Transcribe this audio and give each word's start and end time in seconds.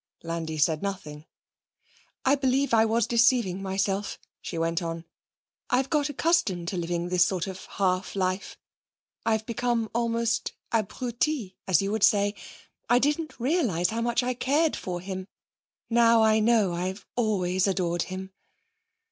Landi 0.23 0.57
said 0.57 0.81
nothing. 0.81 1.27
'I 2.25 2.33
believe 2.37 2.73
I 2.73 2.85
was 2.85 3.05
deceiving 3.05 3.61
myself,' 3.61 4.17
she 4.41 4.57
went 4.57 4.81
on. 4.81 5.05
'I've 5.69 5.91
got 5.91 6.07
so 6.07 6.11
accustomed 6.11 6.69
to 6.69 6.75
living 6.75 7.09
this 7.09 7.23
sort 7.23 7.45
of 7.45 7.65
half 7.65 8.15
life 8.15 8.57
I've 9.27 9.45
become 9.45 9.91
almost 9.93 10.53
abrutie, 10.71 11.53
as 11.67 11.83
you 11.83 11.91
would 11.91 12.01
say. 12.03 12.33
I 12.89 12.97
didn't 12.97 13.39
realise 13.39 13.89
how 13.91 14.01
much 14.01 14.23
I 14.23 14.33
cared 14.33 14.75
for 14.75 15.01
him. 15.01 15.27
Now 15.87 16.23
I 16.23 16.39
know 16.39 16.73
I 16.73 16.95
always 17.15 17.67
adored 17.67 18.01
him.' 18.01 18.31